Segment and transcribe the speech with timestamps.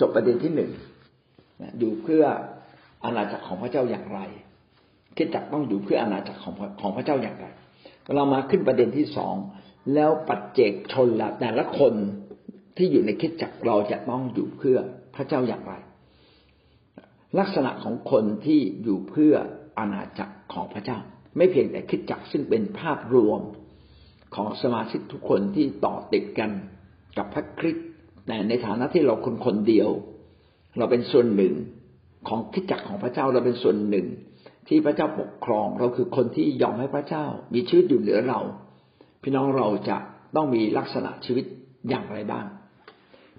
[0.00, 0.70] จบประเด็นที่หนึ่ง
[1.78, 2.24] อยู่เพื่อ
[3.04, 4.20] อาณาจักรของพระเจ้าอย่างไร
[5.16, 7.46] คิดจักต้องอยู่เพื่ออาณาจักรของของพระเจ้าอย่างไร
[8.14, 9.34] เรามาขึ้นประเด็นที่สอง
[9.94, 11.94] แล้วปัจเจกชนละแต่ละคน
[12.76, 14.78] ที่อยู่ในคิดจักเราจะต้องอยู่เพื่อ
[15.14, 15.74] พระเจ้าอย่างไร
[17.38, 19.34] ลักษณะของคนที่อยู่เพื่อ
[19.78, 20.98] อาณาจักรของพระเจ้า
[21.36, 23.40] ไม่เพียงแต่คิดจักซึ่งเป็นภาพรวม
[24.34, 26.50] ของสมาชิกทุกคนที่ต่อติดกัน
[27.18, 27.87] กับพระคริสต์
[28.28, 29.90] แต่ในฐานะที่เราคนคนเดียว
[30.78, 31.54] เราเป็นส่วนหนึ่ง
[32.28, 34.06] ของคิดจักของพระเจ้าเราเป็นส่วนหนึ่ง
[34.68, 37.24] ที่พระเจ้าปกครองเราคือคนที่ยอมให้พระเจ้า
[37.54, 38.40] มีชีวิตอยู่เหนือเรา
[39.22, 39.96] พี่น้องเราจะ
[40.36, 41.44] ต้องมีลักษณะชีวิต
[41.88, 42.46] อย่างไรบ้าง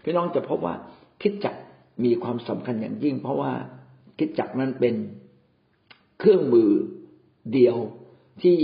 [0.03, 0.75] พี่น้องจะพบว่า
[1.21, 1.55] คิดจัก
[2.05, 3.51] มีความสำคัญอย่างยิ่ง เพราะว่า
[4.17, 4.95] คิดจักนั้นเป็น
[6.19, 6.69] เครื่องมือ
[7.53, 7.75] เดียว
[8.41, 8.55] ที่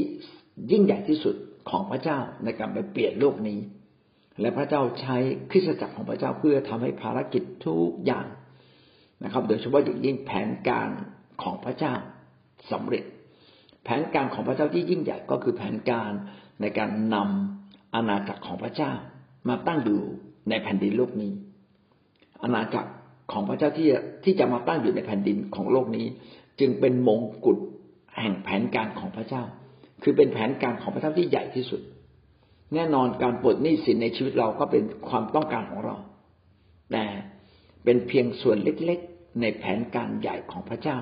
[0.71, 1.35] ยิ่งใหญ่ที่สุด
[1.69, 3.59] ของพระเจ้าในการไปเปลี่ยนโลกนี้
[4.41, 5.17] และพระเจ้าใช้
[5.51, 8.27] คริสตจักรของพระเจ้าเพื่อทำให้ภารกิจทุกอย่าง
[9.23, 10.89] นะครับ โดยเฉพาะอย่างยิ่งแผนการ
[11.43, 11.93] ของพระเจ้า
[12.71, 13.03] สำเร็จ
[13.83, 16.11] แผนการของพระเจ้าที่ยิ่งใหญ่ก็คือแผนการ
[16.61, 18.91] ในการนำอาณาจักรของพระเจ้า
[19.49, 20.01] มาตั้งอยู่
[20.49, 21.31] ในแผ่นดินโลกนี้
[22.43, 22.91] อาณาจักร
[23.31, 23.87] ของพระเจ้าที่
[24.23, 26.05] ที่จะมาตั้งอยู่ในแผ่นดินของโลกนี้
[26.59, 27.57] จึงเป็นมงกุฎ
[28.19, 29.43] แห่งแผนการของพระเจ้า
[30.03, 31.81] คือเป็นแผนการของพระเจ้าที่ใหญ่ที่สุด
[32.73, 35.95] แน่นอนการปลดหนี้สินในชีวิตเราก็เป็นความต้องการของเรา
[36.91, 37.05] แต่
[37.83, 40.97] เป็นเพียงส่วนเล็กๆ ในแผนการใหญ่ของพระเจ้า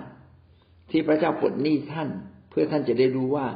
[0.89, 2.09] ที่พระเจ้าปลดหนี้ท่าน
[2.49, 3.47] เพื่อท่านจะได้รู้ว่า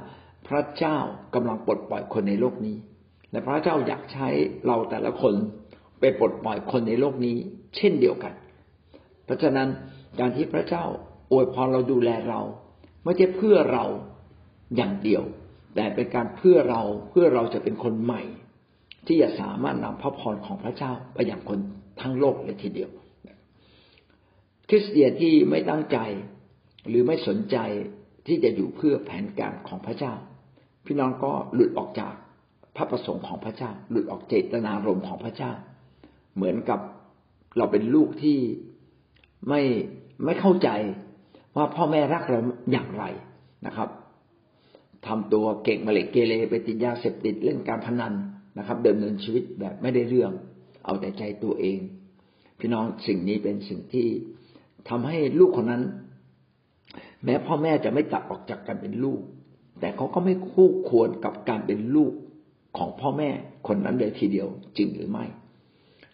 [0.47, 0.97] พระเจ้า
[1.35, 2.77] กำลังปลดปล่อยคนในโลกนี้
[3.31, 4.27] และพระเจ้าอยากใช้
[4.65, 5.33] เราแต่ละคน
[5.99, 7.35] ไปปลดปล่อยคนในโลกนี้
[7.75, 8.33] เช่นเดียวกัน
[9.25, 9.67] เพราะฉะนั้น
[10.19, 10.83] การที่พระเจ้า
[11.31, 12.41] อวยพรเราดูแลเรา
[13.03, 13.85] ไม่ใช่เพื่อเรา
[14.75, 15.23] อย่างเดียว
[15.77, 18.23] แต่เป็นการเพื่อเราเพื่อเราจะเป็นคนใหม่
[19.07, 21.59] ที่จะสามารถนำพระพรของพระเจ้าไปอย่างคน
[22.01, 22.91] ทั้งโลกเลยทีเดียว
[24.69, 25.97] คริสเตียนที่ไม่ตั้งใจ
[26.87, 27.57] หรือไม่สนใจ
[28.27, 30.13] ที่จะอยู่เพื่อแผนการของพระเจ้า
[30.85, 32.13] พี่น้องก็หลุดออกจาก
[32.75, 35.51] พระประสงค์ของพระเจ้า หลุดออกเจตนารมณ์ของพระเจ้า
[36.35, 36.79] เหมือนกับ
[37.57, 38.39] เราเป็นลูกที่
[39.49, 39.61] ไม่
[40.25, 40.69] ไม่เข้าใจ
[41.55, 42.39] ว่าพ่อแม่รักเรา
[42.71, 43.03] อย่างไร
[43.67, 43.89] นะครับ
[45.07, 48.13] ทำตัวเก่งมาเล็กเกเรไปติดยาเสพติดเล่นการพนัน
[48.57, 50.31] นะครับเดิมเนินชีวิตแบบไม่ได้เรื่อง
[50.85, 51.79] เอาแต่ใจตัวเอง
[52.59, 54.07] พี่น้องสิ่งนี้เป็นสิ่งที่
[54.89, 55.83] ทำให้ลูกคนนั้น
[57.23, 59.21] แม้พ่อแม่จะไม่ตัดออกจากการเป็นลูก
[59.79, 62.13] แต่เขาก็ไม่คู่ควรกับการเป็นลูก
[62.77, 63.29] ของพ่อแม่
[63.67, 64.47] คนนั้นเลยทีเดียว
[64.77, 65.25] จริงหรือไม่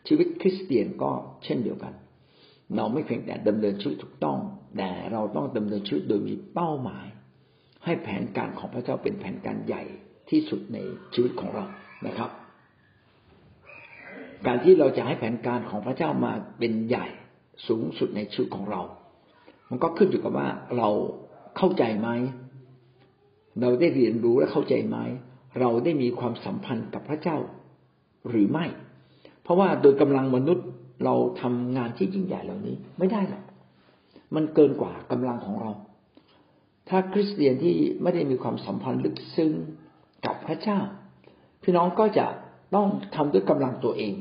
[0.07, 1.11] ชีวิตคริสเตียนก็
[1.43, 1.93] เช่นเดียวกัน
[2.75, 4.37] เราไม่เพียงแต่ดำเนินชีวิตถูกต้อง
[4.77, 7.05] แต่เราต้องดำเนินชีวิตโดยมีเป้าหมาย
[7.85, 9.83] ให้แผนการของพระเจ้าเป็นแผนการใหญ่
[10.29, 10.77] ที่สุดใน
[11.13, 11.65] ชีวิตของเรา
[12.07, 12.29] นะครับ
[14.47, 17.07] การที่เราจะให้แผนการของพระเจ้ามาเป็นใหญ่
[17.67, 18.81] สูงสุดในชีวิตของเรา
[19.69, 20.89] มันก็ขึ้นอยู่กับว่าเรา
[21.57, 22.09] เข้าใจไหม
[23.61, 24.97] เราได้เรียนรู้และเข้าใจไหม
[25.59, 27.37] เราได้มีความสัมพันธ์กับพระเจ้า
[28.29, 28.65] หรือไม่
[29.43, 30.67] เพราะว่าโดยกำลังมนุษย์
[31.05, 33.43] เราทำงานที่ยิ่งใหญ่เหล่านี้ไม่ได้หรอก
[34.35, 35.71] มันเกินกว่ากำลังของเรา
[36.89, 39.51] ถ้าคริสเตียนที่ไม่ได้มีความสัมพันธ์ลึกซึ้ง
[40.25, 40.79] กับพระเจ้า
[41.63, 42.25] พี่น้องก็จะ
[42.75, 44.13] ต้องทำด้วยกำลังตัวเอง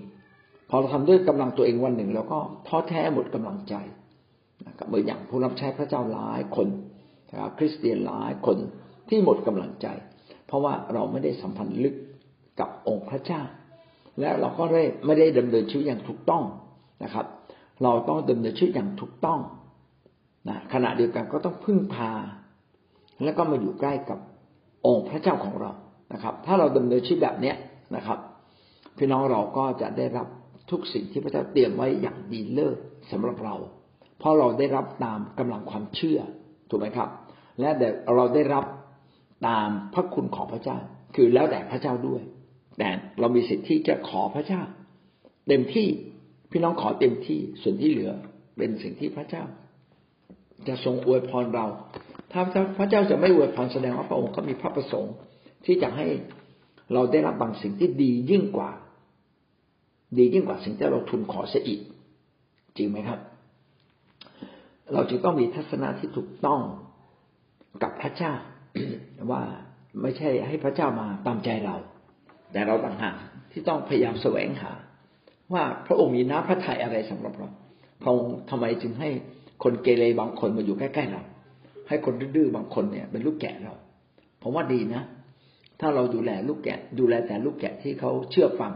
[0.71, 3.75] พอเราทำด้วยกำลังตัวเองวันหนึ่งแล้วก็ท้อแท้หมดกำลังใจ
[4.67, 6.69] นะครับเหมือนอย่างผู้รับใช้พระเจ้าหลายคน
[7.31, 8.57] นะครับคริสเตียนหลายคน
[9.09, 9.87] ที่หมดกำลังใจ
[10.47, 11.95] เพราะว่าเราไม่ได้สัมพันธ์ลึก
[12.61, 13.43] กับองค์พระเจ้า
[14.21, 16.45] และเราก็ได้ไม่ได้ดำเนินชีวิตอย่างถูกต้อง
[17.05, 17.27] นะครับ
[17.83, 19.41] เราต้องดำเนินชีวิตอย่างถูกต้อง
[20.49, 22.13] นะขณะเดียวกันก็ต้องพึ่งพา
[23.25, 24.19] แล้วก็มาอยู่ใกล้กับ
[24.87, 25.73] องค์พระเจ้าของเรา
[26.13, 27.57] นะครับ ถ้าเราดำเนินชีวิตแบบเนี้ย
[27.97, 28.19] นะครับ
[28.99, 30.27] พี่น้องเราก็จะได้รับ
[30.71, 32.77] ทุกสิ่งที่พระเจ้าเตรียมไว้อย่างดีเลิศ
[33.11, 33.55] สำหรับเรา
[34.19, 36.21] เพราะเราได้รับตามกำลังความเชื่อ
[36.69, 37.09] ถูกไหมครับ
[37.61, 37.69] และ
[38.17, 38.65] เราได้รับ
[39.49, 40.79] ตามพระคุณของพระเจ้า
[41.15, 42.23] คือแล้วแต่พระเจ้าด้วย
[42.79, 42.89] แต่
[43.21, 44.63] เรามีสิทธิ์ที่จะขอพระเจ้า
[45.49, 45.89] เต็มที่
[46.51, 48.13] พี่น้องขอเต็มที่ส่วนที่เหลือ
[48.57, 49.45] เป็นสิ่งที่พระเจ้า
[50.69, 51.67] จะทรงอวยพรเรา
[52.33, 52.43] ถ้า
[52.79, 55.15] พระเจ้าจะไม่อวยพรแสดงว่าพระองค์ก็มีพระประสงค์
[55.65, 56.07] ที่จะให้
[56.93, 58.71] เราได้รับบางสิ่งที่ดียิ่งกว่า
[60.19, 61.81] ดียิ่งกว่าสิ่งที่เราทุนขอเสียอีก
[62.77, 63.21] จริงไหมครับ
[64.93, 66.61] เราจึงต้องมีทัศนะที่ถูกต้อง
[67.83, 68.33] กับพระเจ้า
[69.31, 69.43] ว่า
[70.03, 71.77] ไม่ใช่ให้พระเจ้ามาตามใจเรา
[72.53, 73.17] แต่เราต่างหาก
[73.51, 74.73] ที่ต้องพยายามแสวงหา
[75.53, 77.49] ว่าพระองค์มีน้ำพระทัยอะไรสำหรับเรา
[78.03, 79.09] พระองค์ทำไมจึงให้
[79.63, 81.23] คนเกเรบางคนมาอยู่ใกล้ๆเรา
[81.89, 83.75] ให้คนดื้อบางคนเนี่ย เป็นลูกแกะเรา
[84.43, 85.03] ผมว่าดีนะ
[85.81, 88.73] ถ้าเราดูแลลูกแกะ ดูแลแต่ลูกแกะที่เขาเชื่อฟัง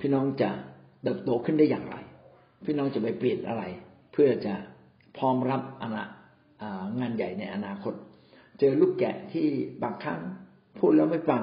[0.00, 0.50] พี่น้องจะ
[1.02, 1.96] เติบโตขึ้นได้อย่างไร
[2.64, 3.62] พี่น้องจะไปเปลี่ยนอะไร
[4.12, 4.54] เพื่อจะ
[5.16, 6.04] พร้อมรับอนา
[6.62, 6.64] อ
[7.00, 7.94] งานใหญ่ในอนาคต
[8.58, 9.46] เจอลูกแกะที่
[9.82, 10.20] บางครั้ง
[10.78, 11.42] พูดแล้วไม่ฟัง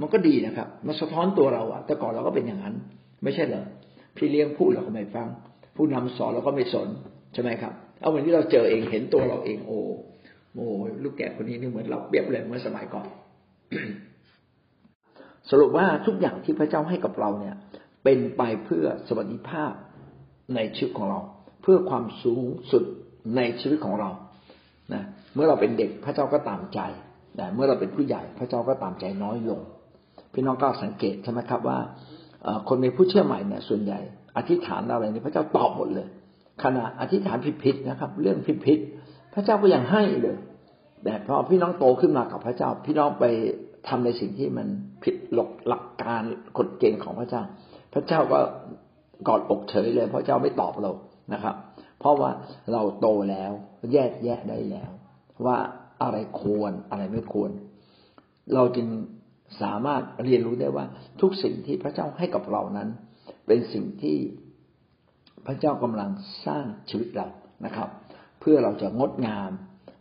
[0.00, 2.74] มันก็ดีนะครับ มันสะท้อนตัวเราอะแต่ก่อนเราก็เป็นอย่างนั้น
[3.22, 3.64] ไม่ใช่เหรอ
[4.16, 5.28] พี่เลี้ยงพูดเราก็ไม่ฟัง
[5.76, 6.88] ผู้นำสอนเราก็ไม่สน
[7.32, 9.78] ใช่ไหมครับ เอาวันนี้เราเจอเองเห็นตัวเราเองโอ้
[10.54, 10.66] โอ้
[11.02, 13.06] ลูกแกะคนนี้นี่เหมือนเราเปรียบเลยเมื่อสมัยก่อน
[15.50, 17.54] สรุปว่าทุกอย่างที่พระเจ้าให้กับเราเนี่ย
[18.04, 19.72] เป็นไปเพื่อสวัสดิภาพ
[20.54, 21.20] ในชีวิตของเรา
[21.62, 22.84] เพื่อความสูงสุด
[23.36, 24.10] ในชีวิตของเรา
[24.94, 25.02] นะ
[25.34, 26.80] เมื่อเราเป็นเด็กพระเจ้าก็ตามใจ
[27.36, 29.60] แต่เมื่อเราเป็นผู้ใหญ่พระเจ้าก็ตามใจน้อยลง
[30.32, 31.78] พี่น้องก็สังเกตใช่ไหมครับว่า
[32.68, 33.98] คนในผู้เชื่อใหม่เนี่ยส่วนใหญ่
[34.36, 36.08] อธิษฐานอะไรนี่พระเจ้าตอบหมดเลย
[36.62, 40.36] ขณะอธิษฐานผิดๆนะครับ เรื่องผิดๆพระเจ้าก็ยังให้เลย
[41.04, 43.24] แต่พอพี่น้องโตขึ้นมากับพระเจ้า พี่น้องไป
[43.88, 44.66] ทำในสิ่งที่มัน
[45.04, 46.22] ผิดหลักหลักการ
[46.58, 47.42] กฎเกณฑ์ของพระเจ้า
[47.94, 48.38] พระเจ้าก็
[49.28, 50.92] กอดอกเฉยเลย พระเจ้าไม่ตอบเรา
[51.32, 51.56] นะครับ
[51.98, 52.30] เพราะว่า
[52.72, 53.52] เราโตแล้ว
[53.92, 54.90] แยกแยะได้แล้ว
[55.46, 55.56] ว่า
[56.02, 57.50] อะไรควรอะไรไม่ควร
[58.54, 58.88] เราจึง
[59.62, 60.84] สามารถเรียนรู้ได้ว่า
[61.20, 62.88] ทุกสิ่งที่พระเจ้าให้กับเรานั้น
[63.46, 64.16] เป็นสิ่งที่
[65.46, 66.10] พระเจ้ากำลัง
[66.46, 67.28] สร้างชีวิตเรา
[67.64, 67.88] นะครับ
[68.40, 69.50] เพื่อเราจะงดงาม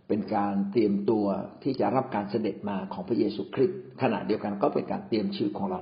[0.08, 1.26] เป็นการเตรียมตัว
[1.64, 5.80] ที่จะรับการเสด็จมาของพระเยซูคริสต์ขณะเดียวกันก็เป็นการเตรียมชีวิตของเรา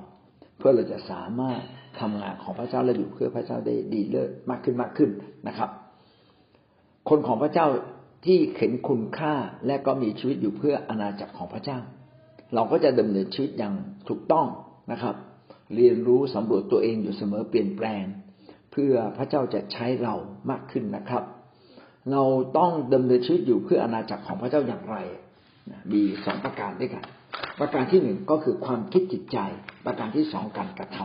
[0.58, 1.62] เพื่อเราจะสามารถ
[2.00, 5.10] ทำงานของพระเจ้าและอยู่เพื่อพระเจ้าได้ดีเลิศมากขึ้นมากขึ้น
[5.48, 5.70] นะครับ
[7.10, 7.68] คนของพระเจ้า
[8.26, 9.34] ที่เห็นคุณค่า
[9.68, 11.80] และก็มีชีวิตอยู่เพื่ออาณาจักรของพระเจ้า
[12.54, 13.74] เราก็จะดำเนินชีวิตอย่าง
[14.10, 14.48] ถูกต้อง
[14.92, 15.16] นะครับ
[15.76, 18.04] เรียนรู้สำรวจตัวเองอยู่เสมอเปลี่ยนแปลง
[18.72, 20.16] เพื่อพระเจ้าจะใช้เรา
[20.50, 21.24] มากขึ้นนะครับ
[22.12, 22.24] เรา
[22.58, 24.98] ต้องดำเนินชีวิตอยู่เพื่ออาณาจักรของพระเจ้าอย่างไร
[25.92, 27.04] มีสองประการด้วยกัน
[27.60, 29.38] ประการที่หนึ่งก็คือความคิดจิตใจ
[29.86, 30.98] ประการที่สองการกระท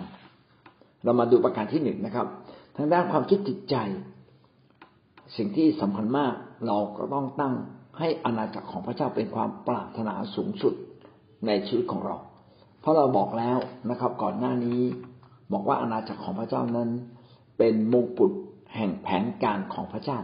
[0.48, 2.26] ำเรามาดูประการที่หนึ่งนะครับ
[2.76, 3.76] ทางด้านความคิดจิตใจ
[5.36, 6.32] สิ่งที่สำคัญมาก
[6.66, 7.54] เราก็ต้องตั้ง
[7.98, 10.74] ให้อาณาจักรของพระเจ้าเป็นความปรารถนาสูงสุด
[11.46, 12.16] ในชีวิตของเรา
[12.80, 13.58] เพราะเราบอกแล้ว
[13.90, 14.80] นะครับ ก่อนหน้านี้
[15.52, 16.90] บอกว่าอาณาจักรของพระเจ้านั้น
[17.58, 18.32] เป็นมงกุฎ
[18.74, 20.20] แห่งแผนการของพระเจ้า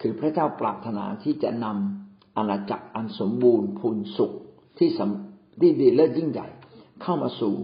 [0.00, 4.32] คือพระเจ้าปรารถนาที่จะนำอาณาจักรอันสมบูรณ์พูนสุข
[4.78, 6.48] ที่สำที่ดีเลิศยิ่งใหญ่
[7.02, 7.54] เข้ามาสู่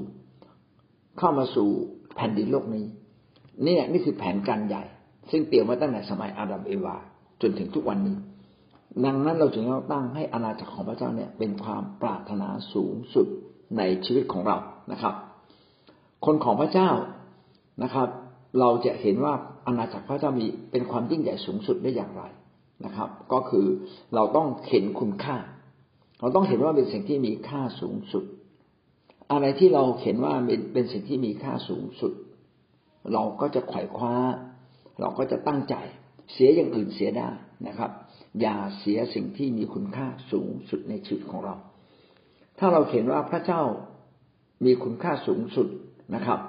[1.19, 1.69] เข้ามาสู่
[2.17, 2.85] แผ่นดินโลกนี้
[3.65, 4.83] เนี่ยนี่คือแผนการใหญ่
[5.31, 6.97] ซึ่งเตรียมไว้ตั้งแต่สมัยอาดัมเอวา
[7.43, 8.17] จนถึงทุกวันนี้
[9.05, 13.27] ดังนั้นเราจึงต้องตั้งให้อาณาจักรของพระเจ้าเนี่ย เป็นความปรารถนาสูงสุด
[13.79, 14.57] ในชีวิตของเรา
[14.93, 15.15] นะครับ
[16.27, 16.91] คนของพระเจ้า
[17.83, 18.09] นะครับ
[18.61, 19.35] เราจะเห็นว่า
[19.67, 22.23] อาณาจักรพระเจ้ามีเป็นความยิ่งใหญ่สูงสุดได้อย่างไร
[22.85, 23.67] นะครับ ก็คือ
[24.15, 25.37] เราต้องเห็นคุณค่า
[26.21, 28.25] เราต้องเห็นว่าเป็นสิ่งที่มีค่าสูงสุด
[29.33, 32.13] อะไรที่เราเห็นว่าเป็นเป็นสิ่งที่มีค่าสูงสุด
[33.13, 34.15] เราก็จะไขว่คว้า
[35.01, 35.75] เราก็จะตั้งใจ
[36.33, 37.31] เสียอย่างอื่นเสียได้
[37.69, 37.91] นะครับ
[38.41, 41.55] อย่าเสียสิ่งที่มีคุณค่าสูงสุดในชีวิตของเรา
[42.59, 43.63] ถ้าเราเห็นว่าพระเจ้า
[44.65, 45.69] มีคุณค่าสูงสุด
[46.15, 46.41] นะครับ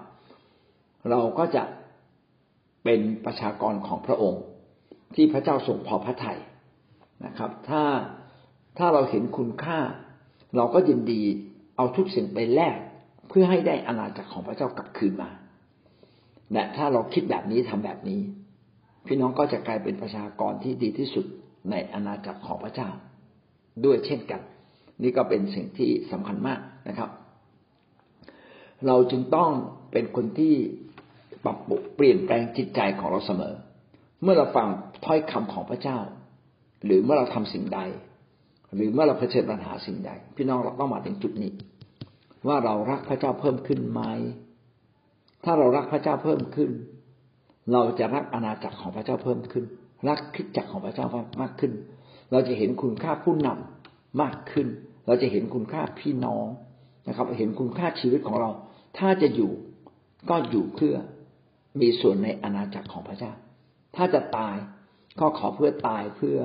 [1.10, 1.64] เราก็จะ
[2.84, 4.44] เป็นประชากรของพระองค์
[5.16, 6.40] ที่พระเจ้าทรงพอพระทัย
[7.26, 7.84] นะครับ ถ้า
[8.78, 9.80] ถ้าเราเห็นคุณค่า
[10.56, 11.22] เราก็ยินดี
[11.78, 12.78] เอาทุกสิ่งไปแลก
[13.30, 15.30] เพื่อให้ได้อาณาจักรของพระเจ้ากลับคืนมา
[16.54, 18.22] และถ้าเราคิดแบบนี้ทำแบบนี้
[19.06, 21.26] พี่น้องก็จะกลายเป็นประชากรที่ดีที่สุด
[21.72, 22.90] ในอาณาจักรของพระเจ้า
[23.86, 24.42] ด้วยเช่นกัน
[25.04, 27.10] นี่ก็เป็นสิ่งที่สำคัญมากนะครับ
[28.88, 29.52] เราจึงต้อง
[29.92, 30.56] เป็นคนที่
[31.48, 31.58] ปรับ
[31.96, 33.54] เปลี่ยนแปลงจิตใจของเราเสมอ
[34.24, 34.68] เมื่อเราฟัง
[35.06, 36.00] ถ้อยคำของพระเจ้า
[36.86, 37.80] หรือเมื่อเราทำสิ่งใด
[38.76, 41.52] หรือเมื่อเราเผชิญปัญหาสิ่งใด พี่น้องเราต้องมาถึงจุดนี้
[42.48, 44.02] ว่าเรารักพระเจ้าเพิ่มขึ้นไหม
[45.44, 46.70] ถ้าเรารักพระเจ้าเพิ่มขึ้น
[47.72, 49.66] เราจะรักอาณาจักรของพระเจ้าเพิ่มขึ้น
[50.08, 51.06] รักคิดจักรของพระเจ้า
[51.42, 51.72] มากขึ้น
[52.32, 54.68] เราจะเห็นคุณค่าผู้นำมากขึ้น
[55.08, 56.46] เราจะเห็นคุณค่าพี่น้อง
[57.08, 58.50] นะครับ เห็นคุณค่าชีวิตของเรา
[58.98, 59.52] ถ้าจะอยู่
[60.30, 60.96] ก็อยู่เพื่อ
[61.82, 63.34] มีส่วนในอาณาจักรของพระเจ้า
[63.96, 64.56] ถ้าจะตาย
[65.20, 66.40] ก็ขอเพื่อตายเพื่อ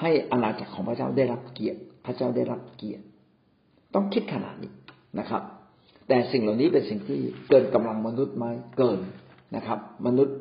[0.00, 3.04] ให้อาณาจักรของพระเจ้าได้รับเกียรติ พระเจ้าได้รับเกียรติ
[3.94, 4.72] ต้องคิดขนาดนี้
[5.18, 5.42] นะครับ
[6.08, 8.46] แต่สิ่งเหล่านี้เป็นสิ่งที่เกินกำลังมนุษย์ไหม
[8.78, 9.00] เกิน
[9.56, 10.36] นะครับ มนุษย์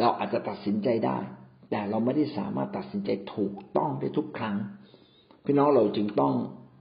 [0.00, 1.18] เราอาจจะตัดสินใจได้
[1.70, 4.56] แต่เราไม่ได้สามารถตัดสินใจถูกต้องได้ทุกครั้ง
[5.44, 6.34] พี่น้องเราจึงต้อง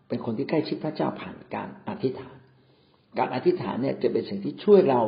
[0.08, 2.36] เป็นคนที่ใกล้ชิดพระเจ้าผ่านการอธิษฐาน
[3.18, 5.02] การอธิษฐานเนี่ยจะเป็นสิ่งที่ช่วยเรา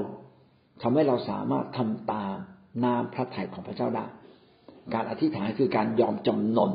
[0.82, 2.36] ทำให้เราสามารถทำตาม
[2.84, 4.06] นามพระทัยของพระเจ้าได้
[4.94, 6.72] การอธิษฐานคือการยอมจำนน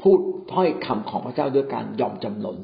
[0.00, 0.18] พูด
[0.52, 2.56] ถ้อยคำของพระเจ้าด้วยการยอมจำนน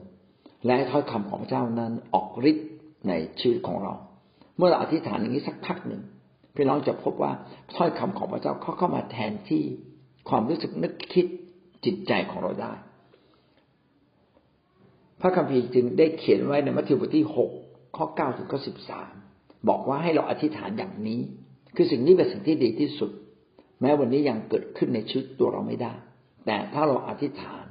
[0.67, 2.69] และถ้อยคำของพระเจ้านั้นออกฤทธิ์
[3.09, 3.95] ในชีวิตของเรา
[4.57, 6.03] เมื่อเราอธิษฐานอย่างนี้สักพักหนึ่ง
[6.55, 7.33] พี่น้องจะพบว่า
[7.77, 9.63] ถ้อยคำของพระเจ้าเขาเข้ามาแทนที่
[10.29, 11.27] ความรู้สึกนึกคิด
[11.85, 12.73] จิตใจของเราได้
[15.21, 17.51] พระคัมภีร์จึงได้เขียนไว้ในมัทธิวบทที่หก
[17.97, 19.13] ข้อเก้าถึงข้อสิบสาม
[19.69, 21.21] บอกว่าให้เราอธิษฐานอย่างนี้
[21.77, 23.11] คือสิ่งนี้เป็นสิ่งที่ดีที่สุด
[23.81, 25.93] แม้วันนี้ยังเกิดขึ้นในชีวิตตัวเราไม่ได้
[26.47, 27.65] แต่ถ้าเราอธิษฐาน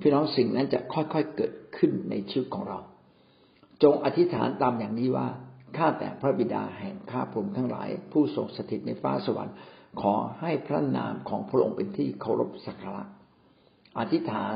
[0.00, 2.78] พี่น้องสิ่งนั้นจะค่อยๆเกิดขึ้นในชีวิตของเรา
[3.82, 5.28] จงอธิษฐานตามอย่างนี้ว่า
[5.76, 9.54] ข้าแต่พระบิดาแห่งข้าพระองค์ทั้งหลาย ผู้ทรงสถิตในฟ้าสวรรค์
[10.00, 13.04] ขอให้พระนามของพระองค์เป็นที่เคารพสักการะ
[13.98, 14.54] อธิษฐาน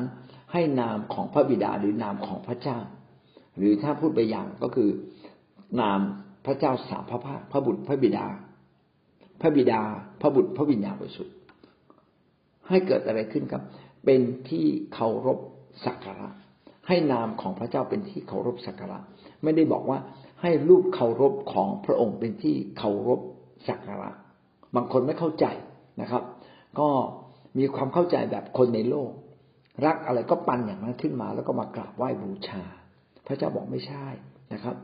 [0.52, 2.78] ให้นามของพระบิดาหรือนามของพระเจ้า
[3.56, 4.90] หรือถ้าพูดไปอย่างก็คือ
[5.80, 6.00] นาม
[6.46, 8.26] พระเจ้าสามพระภาคพระบุตรพระบิดา
[9.40, 9.80] พระบิดา
[10.20, 11.34] พระบุตรพระวิญญาณบริสุทธิ์
[12.68, 13.62] ให้เกิดอะไรขึ้นครับ
[14.04, 15.38] เป็นที่เคารพ
[15.84, 16.28] สักการะ
[16.88, 18.98] ให้นามของพระเจ้าเป็นที่เคารพสักการะ
[19.42, 19.98] ไม่ได้บอกว่า
[20.42, 23.20] ให้รูปเคารพของพระองค์เป็นที่เคารพ
[23.68, 24.10] สักการะ
[24.74, 25.46] บางคนไม่เข้าใจ
[26.00, 26.22] นะครับ
[26.78, 26.88] ก็
[27.58, 29.10] มีความเข้าใจแบบคนในโลก
[29.86, 32.62] รักอะไรก็ปันอย่างนั้นขึ้นมา แล้วก็มากราบไหว้บูชา
[33.26, 34.06] พระเจ้าบอกไม่ใช่
[34.52, 34.76] นะครับ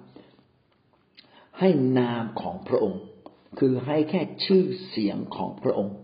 [1.61, 3.00] ให้นามของพระองค์
[3.59, 5.97] คือให้แค่ชื่อเสียงของพระองค์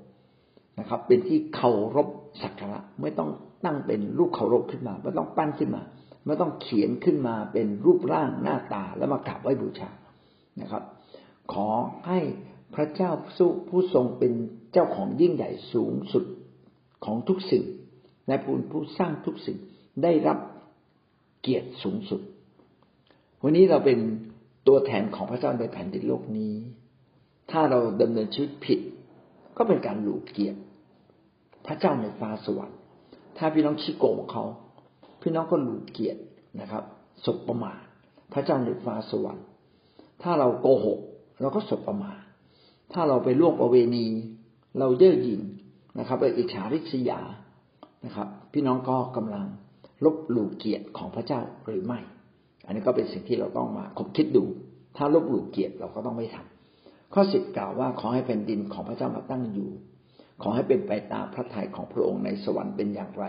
[0.79, 2.09] นะครับ เป็นที่เคารพ
[2.43, 3.31] สักการะไม่ต้อง
[3.65, 5.83] ตั้งเป็นรูปเคารพขึ้นมา ไม่ต้องปั้นขึ้นมา
[6.27, 9.91] ไม่ต้องเขียนขึ้นมาเป็นรูปร่างหน้าตาแล้วมากราบไหว้บูชา
[10.61, 10.83] นะครับ
[11.53, 11.69] ขอ
[12.07, 12.21] ให้
[12.75, 13.11] พระเจ้า
[13.69, 14.33] ผู้ทรงเป็น
[14.73, 16.25] เจ้าของยิ่งใหญ่สูงสุด
[17.05, 17.65] ของทุกสิ่ง
[18.27, 19.59] และผู้ผู้สร้างทุกสิ่ง
[20.03, 20.39] ได้รับ
[21.41, 22.21] เกียรติสูงสุด
[23.43, 23.99] วันนี้เราเป็น
[24.69, 26.55] ตัวแทนของพระเจ้าในแผ่นดินโลกนี้
[27.51, 28.81] ถ้าเราดำเนินชีวิตผิด
[29.57, 30.61] ก็เป็นการหลูเกียรติ
[31.67, 32.79] พระเจ้าในฟ้าสวรรค์
[33.39, 34.45] ถ้าพี่น้องชี้โกงเขา
[35.23, 36.21] พี่น้องก็หลูเกียรติ
[36.61, 36.85] นะครับ
[37.25, 37.81] สบประมาท
[38.33, 39.47] พระเจ้าในฟ้าสวรรค์
[40.23, 41.01] ถ้าเราโกหก
[41.41, 42.21] เราก็สบประมาท
[42.93, 44.07] ถ้าเราไปล่วงประเวณี
[44.79, 45.43] เราเย่อหยิ่ง
[45.99, 47.21] นะครับไปอิจฉาริษยา
[48.05, 49.47] นะครับ พี่น้องก็กำลัง
[50.05, 52.01] ลบหลู่เกียรติของพระเจ้าหรือไม่
[52.67, 54.45] อันนี้ก็เป็นสิ่งที่เราต้องมาคบคิดดู
[54.97, 59.71] ถ้าลบหลู่เกียรติเราก็ต้องไม่ทำข้อสิบกล่าวว่าขอให้แผ่นดินของพระเจ้ามาตั้งอยู่
[60.43, 63.25] ขอให้เป็นไปตามพระทัยของพระองค์ในสวรรค์เป็นอย่างไร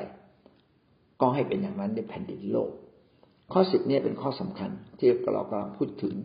[1.22, 2.72] ก็ให้เป็นอย่างนั้นในแผ่นดินโลก
[3.52, 6.16] ข้อสิบนี้เป็นข้อสำคัญที่เรากำลังพูดถึง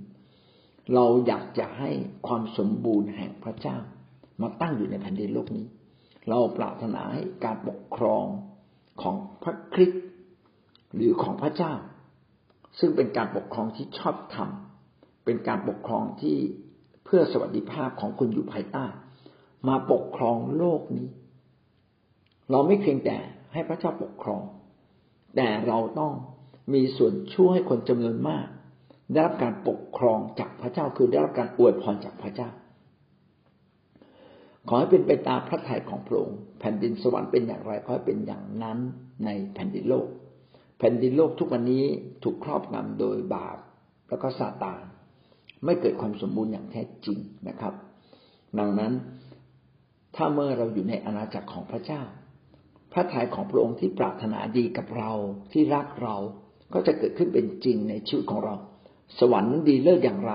[0.95, 1.91] เราอยากจะให้
[2.27, 3.77] ความสมบูรณ์แห่งพระเจ้า
[4.43, 5.67] มาตั้งอยู่ในแผ่นดินโลกนี้
[6.29, 8.25] เราปรารถนาให้การปกครอง
[9.03, 10.05] ของพระคริสต์
[10.95, 11.73] หรือของพระเจ้า
[12.79, 14.49] ซึ่งเป็นการปกครองที่ชอบธรรม
[15.25, 16.37] เป็นการปกครองที่
[17.05, 18.87] เพื่อสวัสดิภาพของคุณอยู่ภายใต้
[19.69, 21.09] มาปกครองโลกนี้
[22.51, 23.17] เราไม่เพียงแต่
[23.53, 24.43] ให้พระเจ้าปกครอง
[25.37, 26.13] แต่เราต้อง
[26.75, 28.47] มีส่วนช่วยให้คนจำนวนมาก
[29.13, 32.49] ได้รับการปกครองจากพระเจ้าคือได้รับการอวยพรจากพระเจ้า
[34.69, 38.79] ขอให้เป็นไปตามพระทัยของพระองค์แผ่นดินสวรรค์เป็นอย่างไรขอให้เป็นอย่างนั้น
[39.25, 40.09] ในแผ่นดินโลก
[40.83, 41.85] แผ่นดินโลกทุกวันนี้
[42.23, 43.59] ถูกครอบงำโดยบาป
[44.09, 44.83] แล้วก็ซาตาน
[45.65, 47.75] ไม่เกิดความสมบูรณ์อย่างแท้จริงนะครับ
[48.59, 48.93] ดังนั้น
[50.17, 52.03] ถ้าเมื่อเราอยู่ในอาณาจักรของพระเจ้า
[52.93, 55.11] พระทัยของพระองค์ที่ปรารถนาดีกับเรา
[55.53, 56.17] ที่รักเรา
[56.75, 58.55] ก็จะเกิดขึ้นเป็นจริงในชีวิตของเรา
[59.19, 60.33] สวรรค์นั้นดีเลิศอย่างไร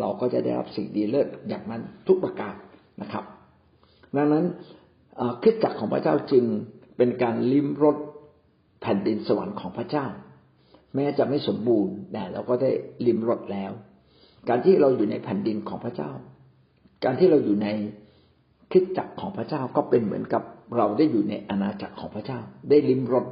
[0.00, 2.54] เราก็จะได้รับสิ่งดีเลิศอย่างนั้นทุกประการ
[3.02, 3.24] นะครับ
[4.16, 4.44] ดังนั้น
[5.42, 6.44] คิดจักรของพระเจ้าจึง
[6.96, 7.96] เป็นการลิ้มรส
[8.80, 10.06] แผ่นดินสวรรค์ของพระเจ้า
[10.94, 12.70] แม้จะไม่สมบูรณ์แต่เราก็ได้
[13.06, 13.72] ลิมรสแล้ว
[14.48, 16.10] การที่เราอยู่ในแผ่นดินของพระเจ้า
[17.04, 17.68] การที่เราอยู่ใน
[18.72, 20.42] คิดจักของพระเจ้าก็เป็นเหมือนกับ
[20.76, 23.26] เราได้อยู่ในอาณาจักรของพระเจ้า ได้ลิ้มรส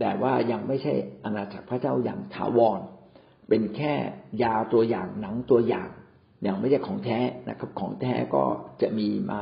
[0.00, 0.94] แต่ว่ายังไม่ใช่
[1.24, 2.80] อาณาจักรพระเจ้าอย่างถาวร
[3.48, 3.94] เป็นแค่
[4.42, 5.88] ยาตัวอย่างหนังตัวอย่าง
[6.42, 7.18] อย่างไม่ใช่ของแท้
[7.48, 8.42] นะครับ ของแท้ก็
[8.82, 9.40] จะมีมา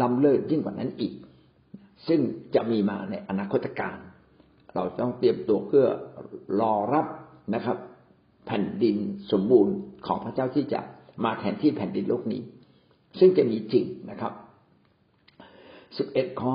[0.00, 1.14] ล้ำเลิศยิ่งกว่านั้นอีก
[2.08, 2.20] ซึ่ง
[2.54, 3.96] จะมีมาในอนาคตการ
[4.74, 5.86] เราต้องเตรียมตัวเพื่อ
[6.60, 7.06] รอรับ
[7.54, 7.78] นะครับ
[8.46, 8.96] แผ่นดิน
[9.32, 9.74] สมบูรณ์
[10.06, 10.80] ของพระเจ้าที่จะ
[11.24, 12.42] มาแทนที่แผ่นดินโลกนี้
[13.18, 14.32] ซึ่งจะมีจริงนะครับ
[15.96, 16.54] สิบเอ็ดขอ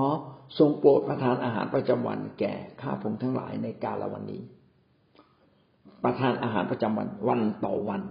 [0.57, 4.41] ทรงโปรดประทานอาหารประจำวันแก่ข้าพงทั้งหลายในกาลวันนี้
[6.03, 8.01] ประทานอาหารประจำวันวันต่อวัน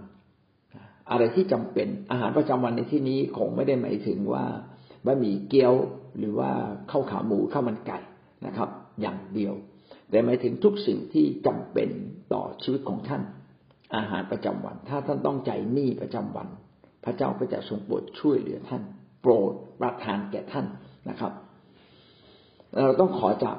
[1.09, 4.45] อะไรที่จำเป็นอาหารประจำวันในที่นี้คงไม่ได้หมายถึงว่า
[5.05, 5.73] บะหมี่เกี๊ยว
[6.17, 6.49] หรือว่า
[6.91, 7.99] ข้าวขาหมูข้าวมันไก่
[8.45, 8.69] นะครับ
[9.01, 9.53] อย่างเดียว
[10.09, 11.89] แต่หมายถึงทุกสิ่งที่จำเป็น
[12.33, 13.21] ต่อชีวิตของท่าน
[13.95, 16.47] อาหารประจำวัน ถ้าท่านต้องใจหนี้ประจำวัน
[17.05, 18.83] พระเจ้าก็จะทรงโปรดช่วยเหลือท่าน
[19.21, 20.65] โปรดประทานแก่ท่าน
[21.09, 21.33] นะครับ
[22.85, 23.57] เราต้องขอจาก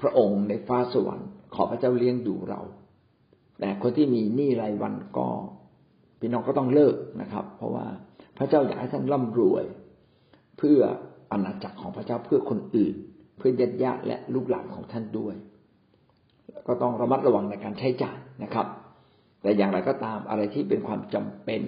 [0.00, 2.60] พระองค์ในฟ้าสวรรค์ขอพระเจ้าเลี้ยงดูเรา
[3.60, 5.28] แต่คนที่มีหนี้รายวันก็
[6.20, 7.86] พี่น้องก็ต้องเลิกนะครับ เพราะว่า
[8.38, 9.64] พระเจ้าอยากให้ท่านร่ำรวย
[10.58, 10.80] เพื่อ
[11.34, 12.94] อาณาจักรของพระเจ้าเพื่อคนอื่น
[13.36, 15.34] เพื่อญาติญาติและลูกหลานของท่านด้วย
[16.66, 18.66] ก็ต้องระมัดระวังในการใช้จ่ายนะครับ
[19.42, 21.62] แต่อย่างไรก็ตามอะไรที่เป็นความจำเป็น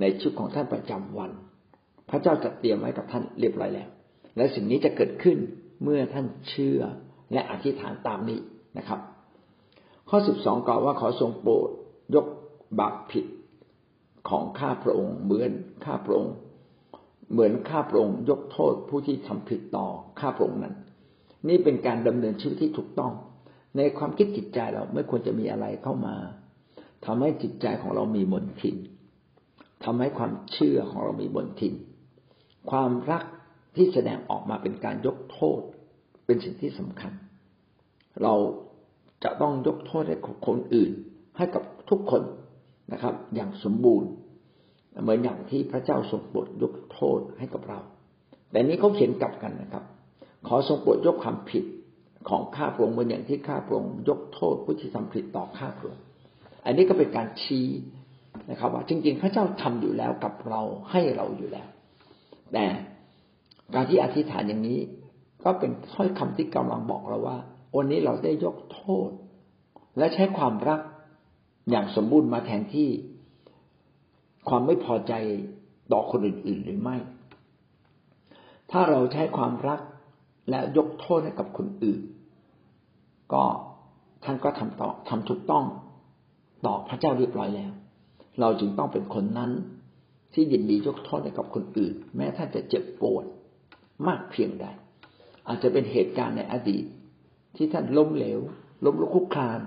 [0.00, 1.30] ในชีวิตของท่านประจำวัน
[2.10, 3.88] พระเจ้าจัดเตรียมไว้กับท่านเรียบร้อยแล้ว
[4.36, 5.38] และสิ่งนี้จะเกิดขึ้น
[5.82, 6.80] เมื่อท่านเชื่อ
[7.32, 8.38] และอธิษฐานตามนี้
[8.78, 9.00] นะครับ
[10.08, 11.68] ข้อสิบสองกล่าวว่าขอทรงโปรด
[12.14, 12.26] ยก
[12.78, 13.26] บาปผิด
[14.28, 15.50] ของข้าพระองค์เหมือน
[15.84, 16.34] ข้าพระองค์
[17.32, 19.86] เหมือนข้าพระองค์ยกโทษผู้ที่ทำผิดต่อ
[20.20, 20.74] ข้าพระองค์นั้น
[21.48, 23.12] นี่เป็นการดำเนินชีวิตที่ถูกต้อง
[23.76, 26.16] ในความคิดจิตใจเราไม่ควรจะมีอะไรเข้ามา
[27.06, 28.76] ทำให้จิตใจของเรามีมนทิน
[29.84, 31.74] ทำให้ความเชื่อของเรามีมนทิน
[32.70, 33.24] ความรัก
[33.76, 35.60] ที่แสดงออกมาเป็นการยกโทษ
[36.26, 37.12] เป็นสิ่งที่สำคัญ
[38.22, 38.34] เรา
[39.24, 40.16] จะต้องยกโทษให้
[40.46, 40.90] คนอื่น
[41.36, 42.22] ให้กับทุกคน
[42.92, 44.08] นะครับ อย่างสมบูรณ์
[45.02, 47.80] เหมือนอย่างที่พระเจ้าทรงโปรดยกโทษให้กับเรา
[48.50, 49.84] แต่นี้เขาเขียนกลับกันนะครับ
[50.46, 51.64] ขอทรงโปรดยกความผิด
[52.28, 56.02] ของข้าพระองค์เหมือนอย่างที่ข้าพระองค์ยกโทษผู้ที่ทำผิดต่อข้าพระองค์
[56.64, 57.68] อันนี้ก็เป็นการชี้
[58.50, 61.68] นะครับ ว่าจริง ๆ พระเจ้าทำอยู่แล้วกับเราให้เราอยู่แล้ว
[62.52, 62.66] แต่
[63.74, 64.80] การที่อธิษฐานอย่างนี้
[65.44, 67.38] ก็เป็นถ้อยคำที่กำลังบอกเราว่า
[67.76, 69.10] วันนี้เราได้ยกโทษ
[69.98, 70.80] และใช้ความรัก
[71.70, 72.88] อย่างสมบูรณ์มาแทนที่
[74.48, 75.12] ความไม่พอใจ
[75.92, 76.96] ต่อคนอื่นๆหรือไม่
[78.70, 79.80] ถ้าเราใช้ความรัก
[80.50, 82.00] และยกโทษให้กับคนอื่น
[83.32, 83.44] ก็
[84.24, 85.64] ท่านก็ทำต่อทำถูกต้อง
[86.66, 87.72] ต่อพระเจ้าเรียบร้อยแล้ว
[88.40, 89.50] เราจึงต้องเป็นคนนั้น
[90.34, 93.24] ที่ยินดียกโทษให้กับคนอื่น แม้ท่านจะเจ็บปวด
[94.06, 94.66] มากเพียงใด
[95.48, 96.84] อาจจะเป็นเหตุการณ์ในอดีต
[97.56, 98.40] ที่ท่านล้มเหลว
[98.84, 99.58] ล้มลุกคุกคลาน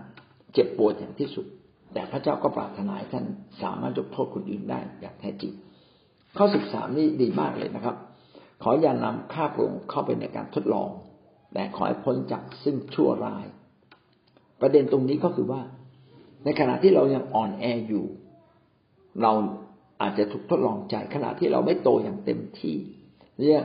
[0.53, 1.45] เจ็บปวดอย่างที่สุด
[1.93, 3.25] แต่พระเจ้าก็ปรารถนาให้ท่าน
[3.61, 5.53] สามารถยกโทษคนอื่นได้อย่างแท้จริง
[6.37, 7.95] ข้อสิบสามนี่ดีมากเลยนะครับ
[8.63, 10.89] ขออย่านำข้าพระองค์เข้าไปในการทดลอง
[11.53, 13.45] แต่ขอให้พ้นจากซึ่งชั่วร้าย
[14.61, 15.61] ประเด็นตรงนี้ก็คือว่า
[16.45, 18.05] ในขณะที่เรายังอ่อนแออยู่
[19.21, 19.31] เรา
[20.01, 22.75] อาจจะถูกทดลองใจขณะที่เราไม่โตอย่างเต็มที่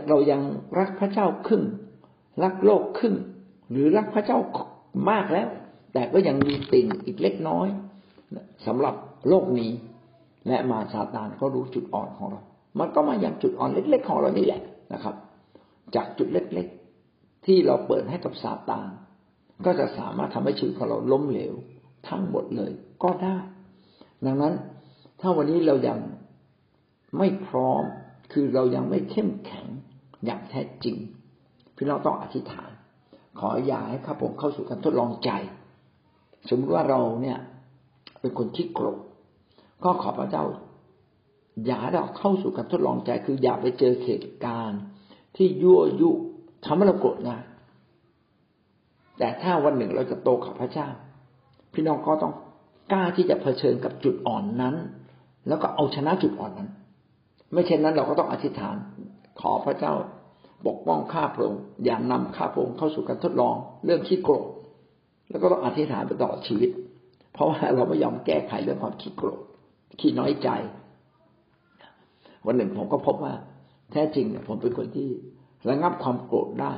[0.08, 0.40] เรายัง
[0.78, 1.62] รักพระเจ้าครึ่ง
[2.42, 3.14] รักโลกครึ่ง
[3.70, 4.38] หรือรักพระเจ้า
[5.10, 5.48] มากแล้ว
[5.92, 7.68] แต่ก็ยังมีติ่งอีกเล็กน้อย
[8.66, 8.94] สำหรับ
[9.28, 9.70] โลกนี้
[10.48, 12.40] และมาซาตานก็รู้จุดอ่อนของเรา
[12.78, 14.62] มันก็มาอย่างจุดอ่อนเล็ก ๆ ของเรานี่แหละ
[14.92, 15.14] นะครับ
[15.94, 18.88] จากจุดเล็กๆ ที่เราเปิดให้กับซาตาน
[19.66, 21.54] ก็จะสามารถทำให้ชีวิตของเราล้มเหลว
[22.08, 23.36] ทั้งหมดเลยก็ได้
[24.26, 24.54] ดังนั้น
[25.20, 25.98] ถ้าวันนี้เรายัง
[27.18, 27.82] ไม่พร้อม
[28.32, 29.66] คือเรายังไม่เข้มแข็ง
[30.24, 30.96] อย่างแท้จริง
[31.76, 32.70] พี่น้องต้องอธิษฐาน
[33.38, 35.30] ขออย่าให้ข้าพงเข้าสู่การทดลองใจ
[36.48, 37.38] สมมติว่าเราเนี่ย
[38.26, 38.98] เป็นคนที่โกรธ
[39.84, 40.44] ก็ขอพระเจ้า
[41.66, 44.80] อย่าเราเข้าสู่การทดลองใจ คืออย่าไปเจอเหตุการณ์
[45.36, 46.10] ที่ยั่วยุ
[46.64, 47.38] ทำให้เราโกรธนะ
[49.18, 50.88] แต่ถ้าวันหนึ่งเราจะโตกับพระเจ้า
[51.72, 52.32] พี่น้องก็ต้อง
[52.92, 54.74] กล้าที่จะเผชิญกับจุดอ่อนนั้น
[55.48, 56.70] แล้วก็เอาชนะจุดอ่อนนั้น
[57.52, 58.76] ไม่เช่นนั้นเราก็ต้องอธิษฐาน
[59.40, 59.92] ขอพระเจ้า
[60.66, 64.48] ปกป้องข้าพระองค์อย่านำข้าพระองค์เข้าสู่การทดลอง เรื่องขี้โกรธ
[65.30, 66.70] แล้วก็ต้องอธิษฐานไปตลอดชีวิต
[67.36, 69.40] เพราะว่าเราไม่ยอมแก้ไขเรื่องความขี้โกรธ
[70.00, 70.48] ขี้น้อยใจ
[72.46, 73.34] วันหนึ่งผมก็พบว่า
[73.92, 75.08] แท้จริงเนี่ยผมเป็นคนที่
[75.68, 76.72] ระงับความโกรธได้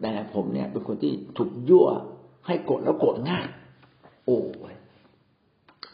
[0.00, 1.86] แต่ผมเนี่ย เป็นคนที่ถูกยั่ว
[2.46, 3.46] ให้โกรธแล้วโกรธง่าย
[4.26, 4.38] โอ้
[4.72, 4.74] ย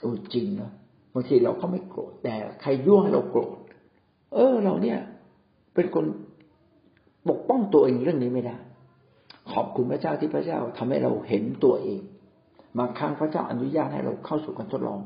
[0.00, 0.70] โอ้จริงนะ
[1.14, 3.56] บางทีเราก็ไม่โกรธแต่ใครยั่วให้เราโกรธ
[4.34, 4.98] เออ เราเนี่ย
[5.74, 6.04] เป็นคน
[7.28, 8.56] ปกป้องตัวเองเรื่องนี้ไม่ได้
[9.52, 12.00] ขอบคุณพระเจ้าที่พระเจ้าทำให้เราเห็นตัวเอง
[12.78, 15.00] บางครั้งพระเจ้าอนุญาตให้เราเข้าสู่การทดลอง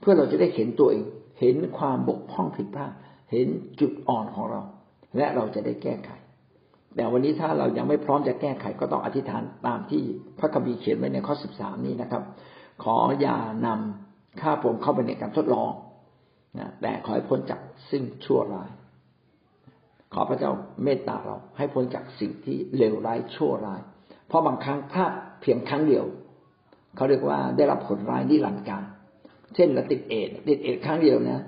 [0.00, 1.04] เพื่อเราจะได้เห็นตัวเอง
[1.40, 2.92] เห็นความบกพร่องผิดพลาด
[3.32, 3.46] เห็น
[3.80, 4.62] จุดอ่อนของเรา
[5.16, 6.10] และเราจะได้แก้ไข
[6.96, 10.02] แต่วันนี้ถ้าเรายังไม่พร้อมจะแก้ไขก็ต้องอธิษฐานตามที่
[10.38, 12.22] พระคัมภีร์เขียนไว้ในข้อสิบสามนี้นะครับ
[12.82, 15.72] ขออย่านำข้าผมเข้าไปในการทดลอง
[16.58, 18.70] นะแต่ขอให้พ้นจากซึ่งชั่วร้าย
[20.14, 20.52] ขอพระเจ้า
[20.84, 23.80] เมตตาเราให้พ้นจากสิ่งที่เลวร้ายชั่วร้าย
[24.26, 26.04] เพราะบางครั้งพลาดเพียงครั้งเดียว
[26.96, 28.84] เขาเรียกว่าได้รับผลร้ายนิรันดร์การ
[29.54, 31.42] เช่นเราติดเอดติดเอดครั้งเดียวนะ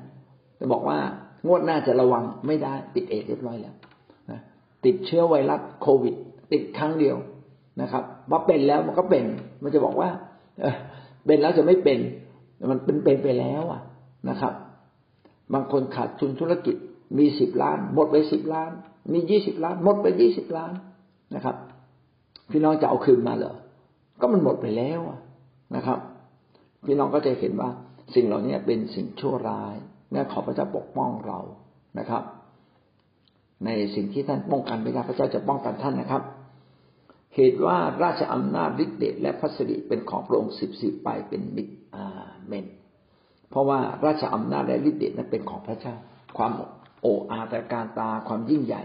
[0.58, 0.98] จะบอกว่า
[1.46, 3.74] งวดหน้าจะระวังไม่ได้ติดเอดเรียบร้อยแล้ว
[4.30, 4.40] นะ
[4.84, 6.14] ติดเชื้อไวรัสโควิด
[6.52, 7.16] ติดครั้งเดียว
[7.80, 9.24] นะครับว่าเป็นแล้วมันก็เป็น
[9.62, 10.08] มันจะบอกว่า
[11.26, 11.98] เป็นแล้วจะไม่เป็น
[12.70, 13.82] มันเป็นเป็นไปแล้วอะ
[14.30, 14.52] นะครับ
[15.54, 16.76] บางคนขาดทุนธุรกิจ
[17.18, 18.70] มีสิบล้าน หมดไปสิบล้าน
[19.12, 20.72] มียี่สิบล้าน หมดไปยี่สิบล้าน
[21.34, 21.56] นะครับ
[22.50, 23.54] พี่น้องจะเอาคืนมาเหรอ
[24.20, 25.18] ก็มันหมดไปแล้วอะ
[25.76, 25.98] นะครับ
[26.84, 27.70] พี่น้องก็จะเห็นว่า
[28.14, 29.74] สิ่งเหล่านี้เป็นสิ่งชั่วร้าย
[30.10, 31.40] แม่ขอพระเจ้าปกป้องเรา
[31.98, 32.22] นะครับ
[33.64, 36.22] ในสิ่งที่ท่านป้องกันไม่ได้พระเจ้าจะป้องกันท่านนะครับ
[37.34, 42.06] เหตุว่าราชอำนาจฤทธิเดชและพัสริเป็นของพระองค์สิบสิบไปเป็นมิตรอา
[42.46, 42.66] เมน
[43.50, 45.94] เพราะว่าราชอำนาจและฤทธิเดชนั้นเป็นของพระเจ้า
[46.36, 46.52] ความ
[47.02, 48.82] โอ้อาตการตาความยิ่งใหญ่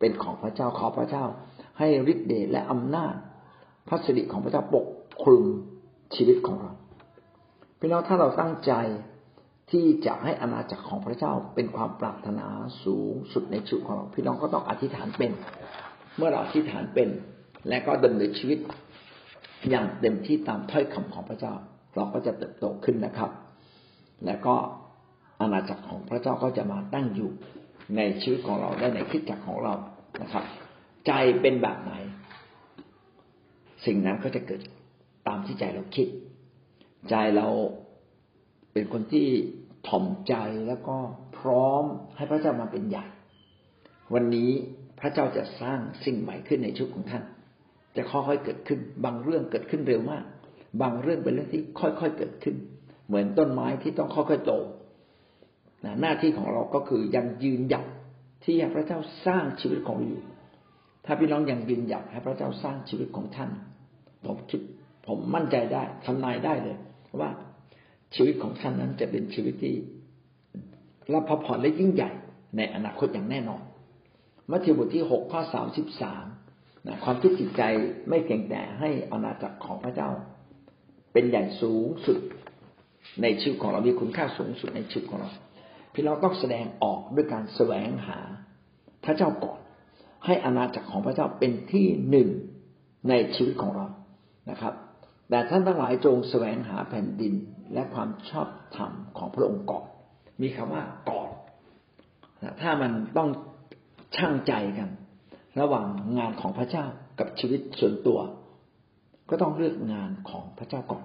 [0.00, 1.24] เป็นของพระเจ้าขอพระเจ้า
[1.78, 3.14] ให้ฤทธิเดชและอำนาจ
[3.88, 4.86] พัสริของพระเจ้าปก
[5.22, 5.44] คลุม
[6.16, 6.72] ชีวิตของเรา
[7.80, 8.72] พี่น้องถ้าเราตั้งใจ
[9.70, 12.46] ที่จะให้อาณาจักรของพระเจ้าเป็นความปรารถนา
[12.84, 15.32] สูงสุดในชีวิตของเราพี่น้องก็ต้องอธิษฐานเป็น
[16.16, 17.08] เมื่อเราอธิษฐานเป็น
[17.68, 18.58] และก็ดำเนินชีวิต
[19.70, 21.54] อย่างเต็มที่ตามถ้อยคำของพระเจ้า
[21.96, 23.30] เราก็จะเติบโตขึ้นนะครับ
[24.26, 24.54] และก็
[25.40, 27.30] อาณาจักรของพระเจ้าก็จะมาตั้งอยู่
[27.96, 29.74] ในชีวิตของเราได้ในคิดจักรของเรา
[30.22, 30.44] นะครับ
[31.06, 31.92] ใจเป็นแบบไหน
[33.86, 34.60] สิ่งนั้นก็จะเกิด
[35.26, 36.08] ตามที่ใจเราคิด
[37.08, 37.48] ใจเรา
[38.72, 39.26] เป็นคนที่
[39.88, 40.34] ถ่อมใจ
[40.66, 40.96] แล้วก็
[41.38, 41.84] พร้อม
[42.16, 43.06] ให้พระเจ้ามาเป็นใหญ่
[44.14, 44.50] วันนี้
[45.00, 47.24] พระเจ้าจะสร้างสิ่งใหม่ขึ้นในชีวิตของท่าน
[47.96, 50.24] จะค่อยๆเกิดขึ้น บางเรื่องเกิดขึ้นเร็วมาก
[50.82, 52.56] บางเรื่องเป็นเรื่องที่ค่อยๆเกิดขึ้น
[53.06, 54.52] เหมือนต้นไม้ที่ต้องค่อยๆโต
[56.00, 57.86] หน้าที่ของเราก็คือยังยืนหยัด
[58.44, 60.22] ที่ให้พระเจ้าสร้างชีวิตของเราอยู่
[61.04, 63.50] ถ้าพี่น้องยังยืนหยัดให้พระเจ้าสร้างชีวิตของท่าน
[64.26, 64.60] ผมคิด
[65.06, 66.76] ผมมั่นใจได้ทำนายได้เลย
[67.20, 67.30] ว่า
[68.14, 69.74] ชีวิตของท่านนั้นจะเป็นชีวิตที่
[71.12, 72.10] รับพระพรและยิ่งใหญ่
[72.56, 73.62] ในอนาคตอย่างแน่นอน
[74.50, 76.24] มัทธิวบทที่หกข้อสามสิบสาม
[76.86, 77.62] นะความคิดจิตใจ
[78.08, 80.10] ไม่เพียงแต่ให้อาณาจักรของพระเจ้า
[81.12, 82.18] เป็นใหญ่สูงสุด
[83.22, 85.30] ในชีวิตของเรา มีคุณค่าสูงสุดในชีวิตของเรา
[85.92, 88.18] พี่เราต้องแสดงออกด้วยการแสวงหา
[89.04, 89.58] พระเจ้าก่อน
[90.26, 92.28] ให้อาณาจักรของพระเจ้าเป็นที่หนึ่ง
[93.08, 93.86] ในชีวิตของเรา
[94.50, 94.74] นะครับ
[95.32, 97.34] แต่ท่านทั้งหลายจงแสวงหาแผ่นดิน
[97.74, 99.86] และความชอบธรรมของพระองค์ก่อน
[100.42, 101.28] มีคำว่าก่อน
[102.60, 103.28] ถ้ามันต้อง
[104.16, 104.88] ช่างใจกัน
[105.60, 105.86] ระหว่าง
[106.18, 106.84] งานของพระเจ้า
[107.18, 108.18] กับชีวิตส่วนตัว
[109.30, 111.04] ก็ต้องเลือกงานของพระเจ้าก่อน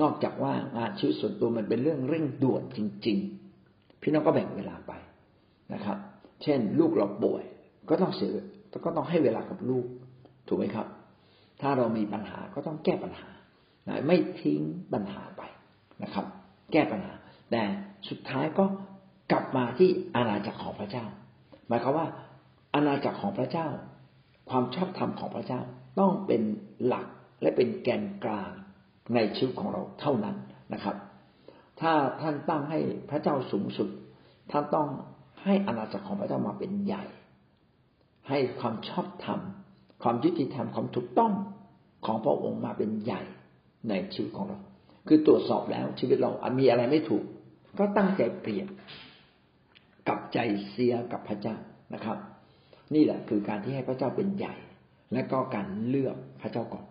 [0.00, 3.18] นอกจากว่างานชีวิตส่วนตัวมันเป็นเรื่องเร่งด่วนจริง
[3.60, 4.92] ๆ พี่น้องก็แบ่งเวลาไป
[5.74, 5.98] นะครับ
[6.42, 7.42] เช่น ลูกเราป่วย
[7.88, 8.30] ก็ต้องเสีย
[8.84, 9.86] ก็ต้องให้เวลากับลูก
[10.48, 10.86] ถูกไหมครับ
[11.60, 13.28] ถ้าเรามีปัญหาก็ต้องแก้ปัญหา
[14.06, 14.60] ไม่ทิ้ง
[14.92, 15.42] ปัญหาไป
[16.02, 16.26] นะครับ
[16.72, 17.14] แก้ปัญหา
[17.50, 17.62] แต่
[18.08, 18.64] สุดท้ายก็
[19.32, 21.04] กลับมาที่อาณาจักรของพระเจ้า
[21.68, 22.06] หมายความว่า
[22.74, 23.68] อาณาจักรของพระเจ้า
[24.50, 25.60] ความชอบธรรมของพระเจ้า
[25.98, 26.42] ต้องเป็น
[26.86, 27.06] หลัก
[27.42, 28.50] และเป็นแกนกลาง
[29.14, 30.36] ในชีวิตของเราเท่านั้น
[30.72, 30.96] นะครับ
[31.80, 32.78] ถ้าท่านตั้งให้
[33.10, 33.88] พระเจ้าสูงสุด
[34.50, 34.88] ท่านต้อง
[35.44, 37.04] ให้อาณาจักรของพระเจ้ามาเป็นใหญ่
[38.28, 39.40] ให้ความชอบธรรม
[40.02, 41.32] ความยุติธรรมความถูกต้อง
[42.06, 43.22] ของพระองค์มาเป็นใหญ่
[43.88, 44.58] ในชีวิตของเรา
[45.08, 47.24] คือตรวจสอบแล้วชีวิตเรามีอะไรไม่ถูก
[47.78, 48.66] ก็ตั้งใจเปลี่ยน
[50.08, 50.38] กับใจ
[50.70, 51.56] เสียกับพระเจ้า
[51.94, 52.18] นะครับ
[52.94, 54.54] นี่แหละคือการที่ให้พระเจ้าเป็นใหญ่
[55.12, 56.84] และก็การเลือกพระเจ้าก่อน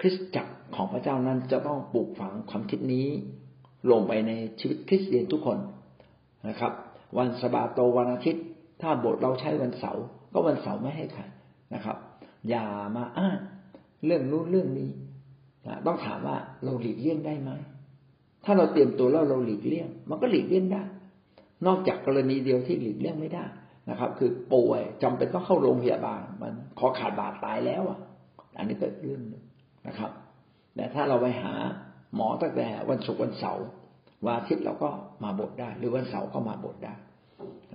[0.00, 3.06] คริสตจักรของพระเจ้านั้นจะต้องปลูกฝังความคิดนี้
[3.90, 5.58] ลงไปในชีวิตคริสเตียนทุกคน
[6.48, 6.72] นะครับ
[7.18, 8.44] วันสบาโตวันอาทิตย์
[8.82, 11.22] ถ้าบทเราใช้วันเสาร์ก็วันเสาร์ไม่ให้ใคร
[11.74, 11.96] นะครับ
[12.48, 12.64] อย่า
[12.96, 13.38] มาอ้าง
[14.06, 14.90] เรื่องนู้นเรื่องนี้
[15.86, 17.50] ต้องถามว่าเราหลีกเลี่ยงได้ไหม
[18.44, 20.82] ถ้าเราเตรียมตัวแล้วเราหลีกเลี่ยง มันก็หลีกเลี่ยงได้
[21.66, 23.44] นอกจากกรณีเดียวที่หลีกเลี่ยงไม่ได้
[23.90, 27.98] นะครับ คือป่วยจำเป็นต้องเข้าโรงพยาบาล มันขอขาดบาดตายแล้วอะ
[28.58, 29.44] อันนี้ก็เรื่องนึง
[29.88, 30.10] นะครับ
[30.76, 31.54] แต่ถ้าเราไปหา
[32.14, 33.66] หมอตั้งแต่วันศุกร์วันเสาร์
[34.24, 34.90] วันอาทิตย์เราก็
[35.24, 36.94] มาบทได้ หรือวันเสาร์ก็มาบทได้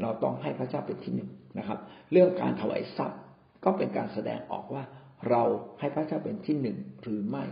[0.01, 1.80] เราต้องให้พระเจ้าเป็นที่หนึ่งนะครับ
[2.12, 3.19] เรื่องการถวายทรัพย์
[3.63, 4.84] ก็เป็นการแสดงออกว่า
[5.30, 5.43] เรา
[5.80, 7.46] ให้พระเจ้าเป็นที่หนึ่งหรือไม่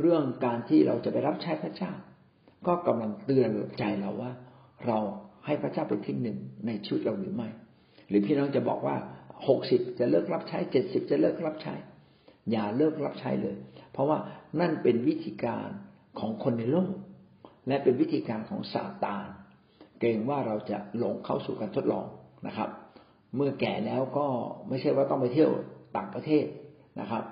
[0.00, 1.92] เรื่องการที่เราจะไปรับใช้พระเจ้า
[2.66, 4.32] ก็กำลังเตือนใจเราว่า
[4.86, 4.98] เรา
[5.46, 7.48] ให้พระเจ้าเป็นที่หนึ่งในชีวิตเราหรือไม่
[8.08, 8.96] หรือพี่น้องจะบอกว่า
[9.48, 11.74] หกสิบจะเลิกรับใช้เจ็ดสิบจะเลิกรับใช้
[12.50, 13.56] อย่าเลิกรับใช้เลย
[13.92, 14.18] เพราะว่า
[14.60, 15.68] นั่นเป็นวิธีการ
[16.20, 16.92] ของคนในโลก
[17.68, 19.26] และเป็นวิธีการของซาตาน
[20.00, 22.06] เกรงว่าเราจะหลงเข้าสู่การทดลอง
[22.46, 22.68] นะครับ
[23.36, 24.26] เมื่อแก่แล้วก็
[24.68, 25.50] ไม่ใช่ว่าต้องไปเที่ยว
[25.96, 26.44] ต่างประเทศ
[27.00, 27.24] นะครับ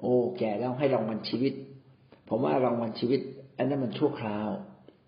[0.00, 1.52] โอ้แก่แล้วให้รางวัลชีวิต
[2.28, 3.20] ผมว่ารางวัลชีวิต
[3.56, 4.48] อันนั้นมันชั่วคราว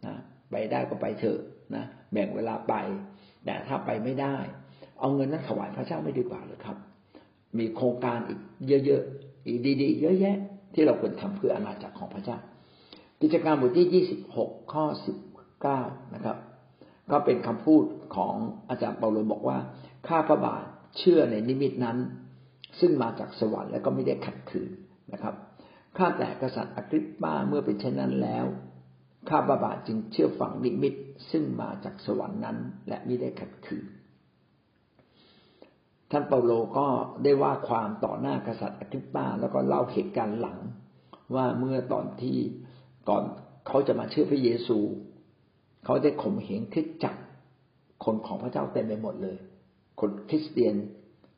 [0.07, 0.15] นะ
[0.51, 1.39] ไปได้ก็ไปเถอะ
[1.75, 2.75] นะแบ่งเวลาไป
[3.45, 4.37] แต่ถ้าไปไม่ได้
[5.01, 6.77] เอาเงินนั้นถวายพระเจ้าไม่ดีกว่าหรือครับ
[7.59, 8.41] มีโครงการอีก
[8.87, 10.37] เยอะๆอีกดีๆ เยอะแยะ
[10.75, 12.39] ที่เราควรทำเพื่ออาณาจักรของพระเจ้า
[13.21, 15.17] กิจการบทที่ยี่สิบหกข้อสิบ
[15.63, 15.81] เก้า
[16.15, 16.37] นะครับ
[17.11, 17.85] ก็เป็นคำพูด
[18.17, 18.35] ของ
[18.69, 19.59] อาจารย์เปาโลบอกว่า
[20.09, 20.65] ข้าพระบาท
[20.99, 21.99] เชื่อในนิมิตนั้น
[22.81, 24.71] ซึ่งมาจากสวรรค์และก็ไม่ได้ขัดขืน
[25.13, 25.35] นะครับ
[25.99, 28.47] ข้าแต่กษัตริย์อกริปปาเมื่อเป็นเช่นนั้นแล้ว
[29.29, 30.95] ข้าพระบาทจึงเชื่อฟังนิมิต
[31.31, 32.57] ซึ่งมาจากสวรรค์นั้น
[32.89, 33.85] และไม่ได้ขัดขืน
[36.11, 36.87] ท่านเปาโลก็
[37.23, 40.59] ได้ว่าความต่อหน้ากษัตริย์อธิปาแล้วก็เล่าเหตุการณ์หลัง
[41.35, 42.39] ว่าเมื่อตอนที่
[43.09, 43.23] ก่อน
[43.67, 44.79] เขาจะมาเชื่อพระเยซู
[45.85, 47.17] เขาได้ข่มเหงคิดจัก
[48.05, 49.37] คนของพระเจ้าเต็มไปหมดเลย
[50.01, 50.75] คนคริสเตียน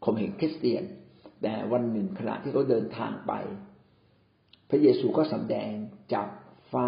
[0.04, 0.82] ข่มเหงคริสเตียน
[1.42, 3.32] แต่วันหนึ่งขณะที่เขาเดินทางไป
[4.70, 5.72] พระเยซูก็สำแดง
[6.14, 6.28] จาก
[6.72, 6.86] ฟ้า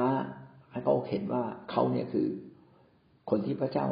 [0.70, 2.28] ให้เขาเห็นว่าเขาเนี่ยคือ
[3.30, 3.86] คนที่พระเจ้า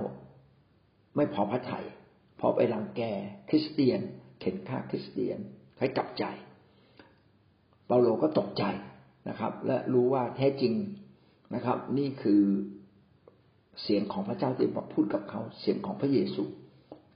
[1.17, 1.85] ไม่พอพระทยัย
[2.41, 3.03] พอไปรังแก
[3.49, 4.01] คริสเตียน
[4.41, 5.39] เข็นฆ่าคริสเตียน
[5.79, 6.25] ให้กลับใจ
[7.87, 8.65] เปาโลก็ตกใจ
[9.29, 10.75] นะครับ และรู้ว่าแท้จริง
[11.55, 12.43] นะครับ นี่คือ
[13.83, 16.43] เสียงของพระเจ้าที่บอกพูดกับเขาเสียงของพระเยซู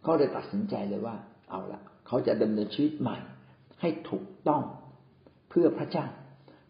[0.02, 1.16] เขาได้ตัดสินใจเลยว่า
[1.50, 3.16] เอาละเขาจะดำเนินชีวิตใหม่
[3.80, 4.62] ให้ถูกต้อง
[5.50, 6.06] เพื่อพระเจ้า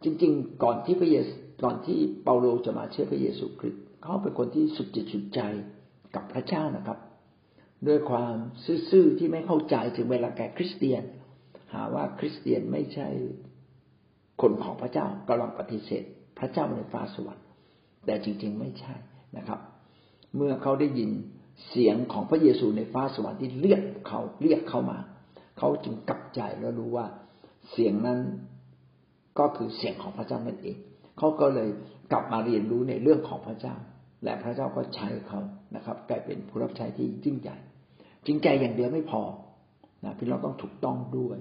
[0.05, 5.40] จริง ๆ ก่อนที่พระเยซูก่อนที่เปาโลจะมาเชื่อพระเยซูคริสต์เขาเป็นคนที่สุดจิตสุดใจ
[6.14, 6.99] กับพระเจ้านะครับ
[7.87, 8.35] ด้วยความ
[8.90, 11.03] ซื่อๆที่ไม่เข้าใจถึงเวลาแก่คริสเตียน
[11.73, 13.09] หาว่าคริสเตียนไม่ใช่
[14.42, 16.05] คนของพระเจ้ากำลังปฏิเสธ
[16.38, 17.47] พระเจ้าในฟ้าสวรรค์
[18.07, 18.95] แต่จริง ๆ ไม่ใช่
[19.37, 19.61] นะครับ
[20.37, 21.11] เมื่อเขาได้ยิน
[21.68, 24.98] เสียงของพระเยซูในฟ้าสวรรค์ที่เรียกเขาเรียกเข้ามา
[25.59, 27.07] เขาจึงกลับใจแล้วรู้ว่า
[27.70, 28.20] เสียงนั้น
[29.38, 30.77] ก็คือเสียงของพระเจ้านั่นเอง
[31.18, 31.68] เขาก็เลย
[32.12, 33.75] กลับมาเรียนรู้ในเรื่องของพระเจ้า
[34.25, 35.40] และพระเจ้าก็ใช้เขา
[35.77, 37.57] นะครับกลายเป็นผู้รับใช้ที่ยิ่งใหญ่
[38.27, 39.22] จริงใจอย่างเดียวไม่พอ
[40.05, 41.38] นะพี่น้องต้องถูกต้องด้วย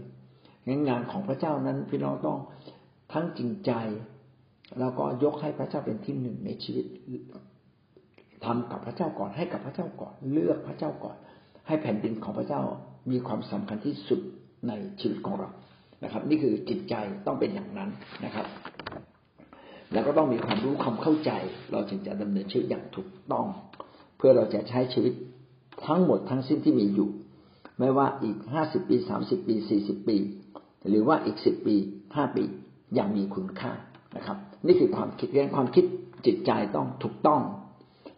[0.67, 2.39] งั้นงานของพระเจ้านั้นพี่น้องต้อง
[3.13, 3.71] ทั้งจริงใจ
[4.79, 6.85] แล้วก็ยกให้พระเจ้าเป็นที่หนึ่งในชีวิต
[8.45, 11.17] ทำกับพระเจ้าก่อน ให้กับพระเจ้าก่อน เลือกพระเจ้าก่อน
[11.67, 12.61] ให้แผ่นดินของพระเจ้า
[13.11, 14.19] มีความสำคัญที่สุด
[14.67, 15.49] ในชีวิตของเรา
[16.03, 17.89] นะครับ นี่คือจิตใจต้องเป็นอย่างนั้น
[18.25, 18.45] นะครับ
[19.93, 21.31] แล้วก็ต้องมีความรู้ความเข้าใจ
[21.71, 23.45] เราจึงจะดำเนินชีวิตอย่างถูกต้อง
[24.17, 25.13] เพื่อเราจะใช้ชีวิต
[25.85, 27.09] ทั้งหมดทั้งสิ้นที่มีอยู่
[27.79, 30.17] ไม่ว่าอีกห้าสิบปีสามสิบปีสี่สิบปี
[30.89, 31.75] หรือว่าอีกสิบปี
[32.15, 32.43] ห้าปี
[32.97, 33.71] ยังมีคุณค่า
[34.15, 35.85] นะครับ นี่คือความคิดเรื่องความคิด
[36.25, 37.41] จิตใจต้องถูกต้อง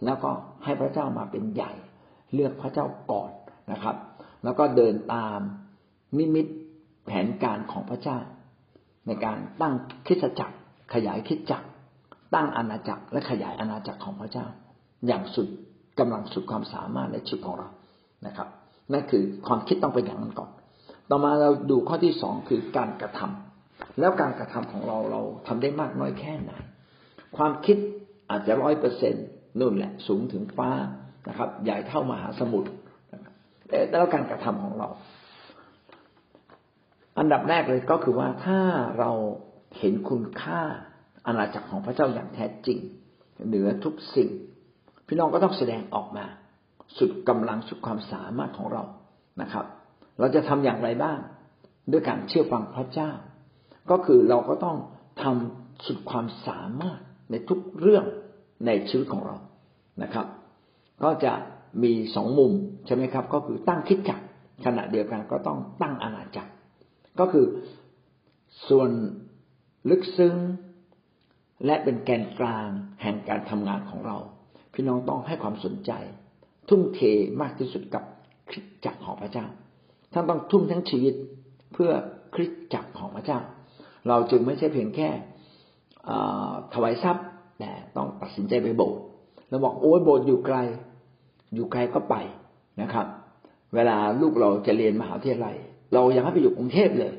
[0.05, 0.31] แล้วก็
[0.63, 1.71] ให้พระเจ้ามาเป็นใหญ่
[2.33, 3.31] เลือกพระเจ้าก่อน
[3.71, 3.95] นะครับ
[4.43, 5.39] แล้วก็เดินตาม
[6.17, 6.45] นิมิต
[7.05, 8.17] แผนการของพระเจ้า
[9.07, 9.73] ในการตั้ง
[10.07, 10.55] คิดจักร
[10.93, 11.67] ขยายคิดจักร
[12.35, 14.45] ตั้งอาณาจักรและขยายอาณาจักรของพระเจ้า
[15.07, 15.47] อย่างสุด
[15.99, 17.69] กำลังสุดความสามารถในชีวิตของเรา
[18.25, 18.47] นะครับ
[18.91, 20.49] นั่นคือความคิดต้องเป็นอย่างนั้นก่อน
[21.09, 26.51] ต่อมาเราดูข้อที่สองคือการกระทำแล้วการกระทำของเราเราทำได้มากน้อยแค่ไหน
[27.37, 27.77] ความคิด
[28.29, 29.25] อาจจะร้อยเปอร์เซ็นต์
[29.59, 30.69] นู่นแหละสูงถึงฟ้า
[31.29, 32.71] นะครับ ใหญ่เท่ามหาสมุทร
[33.91, 34.89] แล้วการกระทำของเรา
[37.19, 38.59] อันดับแรกเลยก็คือว่าถ้า
[38.99, 39.11] เรา
[39.77, 40.61] เห็นคุณค่า
[41.25, 42.79] อาณาจักรของพระเจ้าอย่างแท้จริง
[43.47, 44.29] เหนือทุกสิ่ง
[45.07, 46.25] พี่น้องก็ต้องแสดงออกมา
[46.97, 48.83] สุดกำลังสุดความสามารถของเรา
[49.41, 49.65] นะครับ
[50.19, 51.19] เราจะทำอย่างไรบ้าง
[51.91, 53.11] ด้วยการเชื่อฟังพระเจ้า
[53.91, 54.77] ก็คือเราก็ต้อง
[55.21, 56.99] ทำสุดความสามารถ
[57.31, 58.05] ในทุกเรื่อง
[58.65, 59.35] ในชีวิตของเรา
[60.03, 60.27] นะครับ
[61.03, 61.33] ก็จะ
[61.83, 62.51] มีสองมุม
[62.85, 64.21] ใช่ไหมครับ ก็คือตั้งคิดจัก
[64.65, 66.51] ขณะเดียวกันก็ต้องตั้งอาณาจักร
[67.19, 67.45] ก็คือ
[68.67, 68.89] ส่วน
[69.89, 70.35] ลึกซึ้ง
[71.65, 72.67] และเป็นแกนกลาง
[73.01, 74.17] แห่งการทำงานของเรา
[74.73, 75.91] พี่น้องต้องให้ความสนใจ
[76.69, 76.99] ทุ่มเท
[77.41, 78.03] มากที่สุดกับ
[78.49, 79.45] คริสจักรของพระเจ้า
[80.13, 81.13] ท่านต้องทุ่มทั้งชีวิต
[81.73, 81.91] เพื่อ
[82.35, 83.39] คริสจักรของพระเจ้า
[84.07, 85.09] เราจึงไม่ใช่เพียงแค่
[86.73, 87.27] ถวายทรัพย์
[87.59, 89.01] แต่ต้องตัดสินใจไปโบสถ์
[89.49, 90.57] เราบอกโอ้ยโบสถ์อยู่ไกล
[91.55, 92.15] อยู่ไกลก็ไป
[92.81, 93.07] นะครับ
[93.75, 95.55] เวลาลูกเราจะเรียนมหาวิทยาลัย
[95.93, 97.13] เราอยากให้ไปอยู่กรุงเทพเลย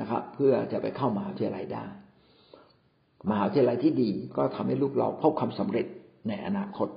[0.00, 1.84] นะครับ เพื่อจะไปเข้ามหาวิทยาลัยได้
[3.30, 5.86] มหาวิทยาลัยที่ดีก็ทำให้ลูกเราพบความสำเร็จ
[6.28, 6.88] ในอนาคต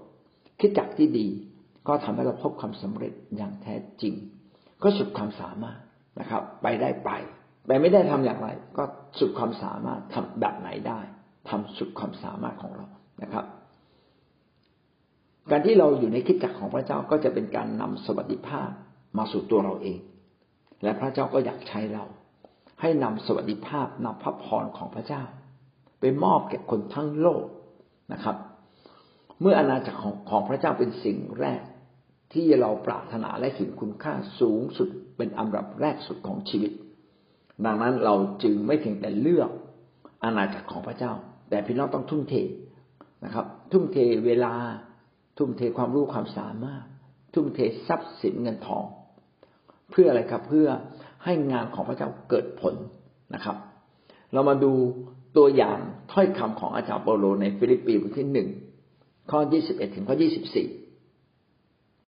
[0.59, 1.27] คิดจักที่ดี
[1.87, 4.13] ก็ทำให้เราพบความสำเร็จอย่างแท้จริง
[4.83, 5.79] ก็สุดความสามารถ
[6.19, 7.09] นะครับ ไปได้ไป
[7.67, 8.83] ไปไม่ได้ทำอย่างไร ก็
[9.19, 10.99] สุดความสามารถทำแบบไหนได้
[11.49, 12.87] ทำสุดความสามารถของเรา
[13.23, 13.45] นะครับ
[15.51, 18.69] การที่เราอยู่ในคิดจักของพระเจ้าก็จะเป็นการนำสวัสดิภาพ
[19.17, 19.99] มาสู่ตัวเราเอง
[20.83, 22.05] และพระเจ้าก็อยากใช้เรา
[22.81, 25.23] ให้นำสวัสดิภาพนำพระพรของพระเจ้า
[25.99, 27.45] ไปมอบแก่คนทั้งโลก
[28.13, 28.35] นะครับ
[29.41, 31.61] เมื่ออาณาจักรของของพระเจ้าเป็นสิ่งแรก
[32.33, 36.71] ที่เราปรารถนาและเห็นคุณค่าสูงสุดเป็นอันดับแรกสุดของชีวิต
[37.65, 39.49] ดังนั้นเราจึงไม่เพียงแต่เลือก
[40.23, 41.13] อาณาจักรของพระเจ้า
[41.51, 42.33] แต่พี่น้องต้องทุ่มเท
[43.25, 44.53] นะครับ ทุ่มเทเวลา
[45.37, 46.85] ทุ่มเทความรู้ความสามารถ
[47.33, 48.85] ทุ่มเททรัพย์สินเงินทอง
[49.91, 50.67] เพื่ออะไรครับเพื่อ
[51.23, 52.75] ให้งานของพระเจ้าเกิดผล
[53.33, 53.55] นะครับ
[54.33, 54.73] เรามาดู
[55.37, 55.79] ตัวอย่าง
[56.11, 58.49] ถ้อยคำของอาจารย์เปโลในฟิลิปปีบทที่หนึ่ง
[59.31, 60.67] ข้อยี่สิบเอ็ดถึงข้อยี่สิบสี่